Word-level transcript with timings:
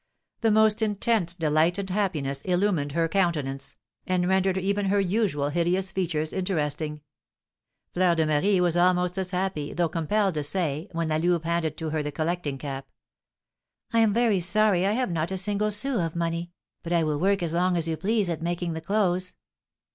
The 0.39 0.49
most 0.49 0.81
intense 0.81 1.35
delight 1.35 1.77
and 1.77 1.87
happiness 1.87 2.41
illumined 2.41 2.93
her 2.93 3.07
countenance, 3.07 3.75
and 4.07 4.27
rendered 4.27 4.57
even 4.57 4.87
her 4.87 4.99
usual 4.99 5.49
hideous 5.49 5.91
features 5.91 6.33
interesting. 6.33 7.01
Fleur 7.93 8.15
de 8.15 8.25
Marie 8.25 8.59
was 8.59 8.75
almost 8.75 9.19
as 9.19 9.29
happy, 9.29 9.73
though 9.73 9.89
compelled 9.89 10.33
to 10.33 10.43
say, 10.43 10.87
when 10.91 11.09
La 11.09 11.17
Louve 11.17 11.43
handed 11.43 11.77
to 11.77 11.91
her 11.91 12.01
the 12.01 12.11
collecting 12.11 12.57
cap: 12.57 12.87
"I 13.93 13.99
am 13.99 14.11
very 14.11 14.39
sorry 14.39 14.87
I 14.87 14.93
have 14.93 15.11
not 15.11 15.29
a 15.29 15.37
single 15.37 15.69
sou 15.69 15.99
of 15.99 16.15
money, 16.15 16.51
but 16.81 16.91
I 16.93 17.03
will 17.03 17.19
work 17.19 17.43
as 17.43 17.53
long 17.53 17.77
as 17.77 17.87
you 17.87 17.95
please 17.95 18.27
at 18.27 18.41
making 18.41 18.73
the 18.73 18.81
clothes." 18.81 19.35